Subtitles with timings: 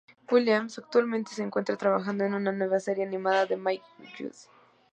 [0.31, 3.85] Williams actualmente se encuentra trabajando en una nueva serie animada de Mike
[4.17, 4.49] Judge.